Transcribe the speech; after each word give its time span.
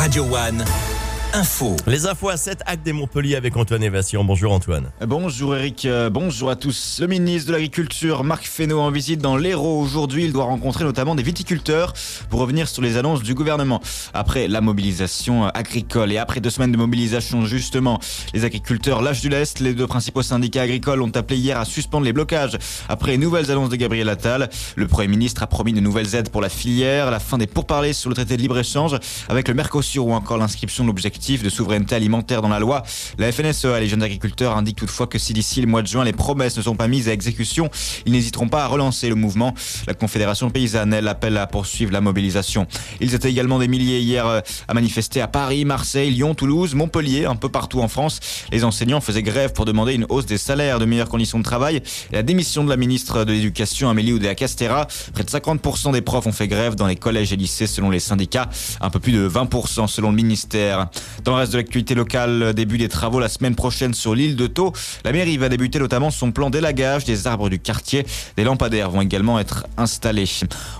Radio 0.00 0.24
One. 0.24 0.89
Info. 1.32 1.76
Les 1.86 2.06
infos 2.06 2.28
à 2.28 2.36
7 2.36 2.62
actes 2.66 2.84
des 2.84 2.92
Montpellier 2.92 3.36
avec 3.36 3.56
Antoine 3.56 3.84
Evassian. 3.84 4.24
Bonjour 4.24 4.52
Antoine. 4.52 4.90
Bonjour 5.06 5.54
Eric, 5.54 5.84
euh, 5.84 6.10
bonjour 6.10 6.50
à 6.50 6.56
tous. 6.56 6.98
Le 7.00 7.06
ministre 7.06 7.46
de 7.48 7.52
l'Agriculture, 7.52 8.24
Marc 8.24 8.46
Fesneau, 8.46 8.80
en 8.80 8.90
visite 8.90 9.20
dans 9.20 9.36
l'Hérault 9.36 9.80
aujourd'hui. 9.80 10.24
Il 10.24 10.32
doit 10.32 10.44
rencontrer 10.44 10.82
notamment 10.82 11.14
des 11.14 11.22
viticulteurs 11.22 11.92
pour 12.30 12.40
revenir 12.40 12.66
sur 12.66 12.82
les 12.82 12.96
annonces 12.96 13.22
du 13.22 13.34
gouvernement. 13.34 13.80
Après 14.12 14.48
la 14.48 14.60
mobilisation 14.60 15.46
agricole 15.46 16.10
et 16.10 16.18
après 16.18 16.40
deux 16.40 16.50
semaines 16.50 16.72
de 16.72 16.76
mobilisation 16.76 17.44
justement, 17.44 18.00
les 18.34 18.44
agriculteurs 18.44 19.00
lâchent 19.00 19.20
du 19.20 19.28
lest. 19.28 19.60
Les 19.60 19.72
deux 19.72 19.86
principaux 19.86 20.22
syndicats 20.22 20.62
agricoles 20.62 21.00
ont 21.00 21.12
appelé 21.14 21.38
hier 21.38 21.60
à 21.60 21.64
suspendre 21.64 22.06
les 22.06 22.12
blocages 22.12 22.58
après 22.88 23.12
les 23.12 23.18
nouvelles 23.18 23.52
annonces 23.52 23.68
de 23.70 23.76
Gabriel 23.76 24.08
Attal. 24.08 24.50
Le 24.74 24.88
Premier 24.88 25.06
ministre 25.06 25.44
a 25.44 25.46
promis 25.46 25.74
de 25.74 25.80
nouvelles 25.80 26.12
aides 26.16 26.30
pour 26.30 26.40
la 26.40 26.48
filière, 26.48 27.08
la 27.12 27.20
fin 27.20 27.38
des 27.38 27.46
pourparlers 27.46 27.92
sur 27.92 28.08
le 28.08 28.16
traité 28.16 28.36
de 28.36 28.42
libre-échange 28.42 28.98
avec 29.28 29.46
le 29.46 29.54
Mercosur 29.54 30.08
ou 30.08 30.12
encore 30.12 30.36
l'inscription 30.36 30.82
de 30.82 30.88
l'objectif 30.88 31.19
de 31.20 31.50
souveraineté 31.50 31.94
alimentaire 31.94 32.40
dans 32.40 32.48
la 32.48 32.58
loi. 32.58 32.82
La 33.18 33.30
FNSEA 33.30 33.76
et 33.76 33.80
les 33.80 33.88
jeunes 33.88 34.02
agriculteurs 34.02 34.56
indiquent 34.56 34.78
toutefois 34.78 35.06
que 35.06 35.18
si 35.18 35.34
d'ici 35.34 35.60
le 35.60 35.66
mois 35.66 35.82
de 35.82 35.86
juin 35.86 36.02
les 36.02 36.14
promesses 36.14 36.56
ne 36.56 36.62
sont 36.62 36.76
pas 36.76 36.88
mises 36.88 37.08
à 37.08 37.12
exécution, 37.12 37.68
ils 38.06 38.12
n'hésiteront 38.12 38.48
pas 38.48 38.64
à 38.64 38.66
relancer 38.66 39.08
le 39.08 39.14
mouvement. 39.14 39.54
La 39.86 39.94
Confédération 39.94 40.48
paysanne, 40.48 40.94
elle, 40.94 41.08
appelle 41.08 41.36
à 41.36 41.46
poursuivre 41.46 41.92
la 41.92 42.00
mobilisation. 42.00 42.66
Ils 43.00 43.14
étaient 43.14 43.30
également 43.30 43.58
des 43.58 43.68
milliers 43.68 44.00
hier 44.00 44.26
euh, 44.26 44.40
à 44.66 44.74
manifester 44.74 45.20
à 45.20 45.28
Paris, 45.28 45.64
Marseille, 45.64 46.10
Lyon, 46.10 46.34
Toulouse, 46.34 46.74
Montpellier, 46.74 47.26
un 47.26 47.36
peu 47.36 47.50
partout 47.50 47.80
en 47.80 47.88
France. 47.88 48.20
Les 48.50 48.64
enseignants 48.64 49.00
faisaient 49.00 49.22
grève 49.22 49.52
pour 49.52 49.66
demander 49.66 49.94
une 49.94 50.06
hausse 50.08 50.26
des 50.26 50.38
salaires, 50.38 50.78
de 50.78 50.86
meilleures 50.86 51.08
conditions 51.08 51.38
de 51.38 51.44
travail 51.44 51.76
et 51.76 51.82
la 52.16 52.22
démission 52.22 52.64
de 52.64 52.70
la 52.70 52.76
ministre 52.76 53.24
de 53.24 53.32
l'Éducation, 53.32 53.90
Amélie 53.90 54.14
Oudéa-Castera. 54.14 54.86
Près 55.12 55.24
de 55.24 55.28
50% 55.28 55.92
des 55.92 56.00
profs 56.00 56.26
ont 56.26 56.32
fait 56.32 56.48
grève 56.48 56.76
dans 56.76 56.86
les 56.86 56.96
collèges 56.96 57.32
et 57.32 57.36
lycées 57.36 57.66
selon 57.66 57.90
les 57.90 58.00
syndicats, 58.00 58.48
un 58.80 58.90
peu 58.90 59.00
plus 59.00 59.12
de 59.12 59.28
20% 59.28 59.86
selon 59.86 60.10
le 60.10 60.16
ministère. 60.16 60.88
Dans 61.24 61.32
le 61.32 61.38
reste 61.38 61.52
de 61.52 61.58
l'actualité 61.58 61.94
locale, 61.94 62.54
début 62.54 62.78
des 62.78 62.88
travaux 62.88 63.20
la 63.20 63.28
semaine 63.28 63.54
prochaine 63.54 63.94
sur 63.94 64.14
l'île 64.14 64.36
de 64.36 64.46
Thau. 64.46 64.72
La 65.04 65.12
mairie 65.12 65.36
va 65.36 65.48
débuter 65.48 65.78
notamment 65.78 66.10
son 66.10 66.32
plan 66.32 66.50
d'élagage 66.50 67.04
des 67.04 67.26
arbres 67.26 67.48
du 67.48 67.58
quartier. 67.58 68.06
Des 68.36 68.44
lampadaires 68.44 68.90
vont 68.90 69.00
également 69.00 69.38
être 69.38 69.66
installés. 69.76 70.28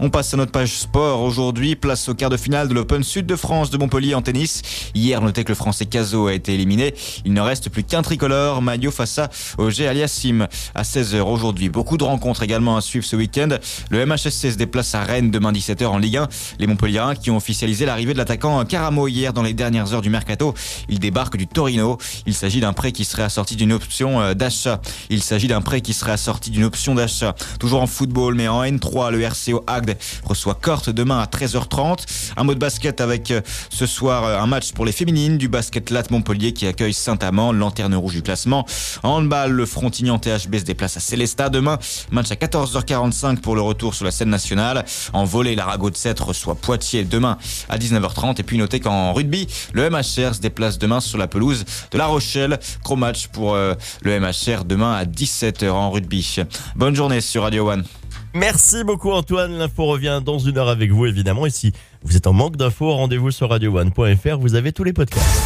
On 0.00 0.10
passe 0.10 0.34
à 0.34 0.36
notre 0.36 0.52
page 0.52 0.72
sport. 0.72 1.22
Aujourd'hui, 1.22 1.76
place 1.76 2.08
au 2.08 2.14
quart 2.14 2.30
de 2.30 2.36
finale 2.36 2.68
de 2.68 2.74
l'Open 2.74 3.02
Sud 3.02 3.26
de 3.26 3.36
France 3.36 3.70
de 3.70 3.78
Montpellier 3.78 4.14
en 4.14 4.22
tennis. 4.22 4.62
Hier, 4.94 5.20
notez 5.20 5.44
que 5.44 5.50
le 5.50 5.54
français 5.54 5.86
Caso 5.86 6.26
a 6.26 6.34
été 6.34 6.54
éliminé. 6.54 6.94
Il 7.24 7.32
ne 7.32 7.40
reste 7.40 7.68
plus 7.68 7.84
qu'un 7.84 8.02
tricolore, 8.02 8.62
Maillot 8.62 8.90
face 8.90 9.18
à 9.18 9.30
Auger 9.58 9.88
Aliassim 9.88 10.46
à 10.74 10.82
16h 10.82 11.20
aujourd'hui. 11.20 11.68
Beaucoup 11.68 11.96
de 11.96 12.04
rencontres 12.04 12.42
également 12.42 12.76
à 12.76 12.80
suivre 12.80 13.04
ce 13.04 13.16
week-end. 13.16 13.48
Le 13.90 14.04
MHSC 14.06 14.52
se 14.52 14.56
déplace 14.56 14.94
à 14.94 15.02
Rennes 15.02 15.30
demain 15.30 15.52
17h 15.52 15.86
en 15.86 15.98
Ligue 15.98 16.18
1. 16.18 16.28
Les 16.58 16.66
Montpelliérains 16.66 17.14
qui 17.14 17.30
ont 17.30 17.36
officialisé 17.36 17.86
l'arrivée 17.86 18.12
de 18.12 18.18
l'attaquant 18.18 18.64
Caramo 18.64 19.08
hier 19.08 19.32
dans 19.32 19.42
les 19.42 19.54
dernières 19.54 19.92
heures 19.92 20.02
du 20.02 20.10
mercato. 20.16 20.54
Il 20.88 20.98
débarque 20.98 21.36
du 21.36 21.46
Torino. 21.46 21.98
Il 22.26 22.34
s'agit 22.34 22.60
d'un 22.60 22.72
prêt 22.72 22.92
qui 22.92 23.04
serait 23.04 23.22
assorti 23.22 23.54
d'une 23.54 23.72
option 23.72 24.20
euh, 24.20 24.34
d'achat. 24.34 24.80
Il 25.10 25.22
s'agit 25.22 25.46
d'un 25.46 25.60
prêt 25.60 25.82
qui 25.82 25.92
serait 25.92 26.12
assorti 26.12 26.50
d'une 26.50 26.64
option 26.64 26.94
d'achat. 26.94 27.34
Toujours 27.60 27.82
en 27.82 27.86
football, 27.86 28.34
mais 28.34 28.48
en 28.48 28.62
N3, 28.64 29.10
le 29.10 29.22
RCO 29.22 29.62
Agde 29.66 29.96
reçoit 30.24 30.54
Corte 30.54 30.88
demain 30.88 31.18
à 31.18 31.26
13h30. 31.26 32.06
Un 32.36 32.44
mot 32.44 32.54
de 32.54 32.58
basket 32.58 33.00
avec 33.00 33.30
euh, 33.30 33.42
ce 33.70 33.84
soir 33.86 34.24
euh, 34.24 34.38
un 34.38 34.46
match 34.46 34.72
pour 34.72 34.86
les 34.86 34.92
féminines 34.92 35.36
du 35.36 35.48
basket 35.48 35.90
Lat 35.90 36.04
Montpellier 36.10 36.52
qui 36.52 36.66
accueille 36.66 36.94
Saint-Amand, 36.94 37.52
lanterne 37.52 37.94
rouge 37.94 38.14
du 38.14 38.22
classement. 38.22 38.64
En 39.02 39.10
handball, 39.18 39.50
le 39.50 39.66
Frontignan 39.66 40.18
THB 40.18 40.56
se 40.58 40.64
déplace 40.64 40.96
à 40.96 41.00
Célestat 41.00 41.50
demain. 41.50 41.78
Match 42.10 42.30
à 42.30 42.36
14h45 42.36 43.38
pour 43.38 43.54
le 43.54 43.60
retour 43.60 43.94
sur 43.94 44.04
la 44.04 44.10
scène 44.10 44.30
nationale. 44.30 44.84
En 45.12 45.24
volley, 45.24 45.54
l'Arago 45.54 45.90
de 45.90 45.96
7 45.96 46.18
reçoit 46.20 46.54
Poitiers 46.54 47.04
demain 47.04 47.36
à 47.68 47.76
19h30. 47.76 48.40
Et 48.40 48.42
puis 48.42 48.56
notez 48.56 48.80
qu'en 48.80 49.12
rugby, 49.12 49.46
le 49.72 49.84
MHR 50.06 50.34
se 50.34 50.40
déplace 50.40 50.78
demain 50.78 51.00
sur 51.00 51.18
la 51.18 51.26
pelouse 51.28 51.64
de 51.90 51.98
La 51.98 52.06
Rochelle. 52.06 52.58
Gros 52.84 52.96
match 52.96 53.28
pour 53.28 53.54
euh, 53.54 53.74
le 54.02 54.18
MHR 54.20 54.64
demain 54.64 54.92
à 54.92 55.04
17h 55.04 55.70
en 55.70 55.90
rugby. 55.90 56.36
Bonne 56.76 56.94
journée 56.94 57.20
sur 57.20 57.42
Radio 57.42 57.70
One. 57.70 57.84
Merci 58.34 58.84
beaucoup 58.84 59.12
Antoine. 59.12 59.56
L'info 59.58 59.86
revient 59.86 60.20
dans 60.24 60.38
une 60.38 60.58
heure 60.58 60.68
avec 60.68 60.90
vous 60.92 61.06
évidemment. 61.06 61.46
Et 61.46 61.50
si 61.50 61.72
vous 62.02 62.16
êtes 62.16 62.26
en 62.26 62.32
manque 62.32 62.56
d'infos, 62.56 62.92
rendez-vous 62.94 63.30
sur 63.30 63.48
radio1.fr. 63.48 64.38
Vous 64.38 64.54
avez 64.54 64.72
tous 64.72 64.84
les 64.84 64.92
podcasts. 64.92 65.42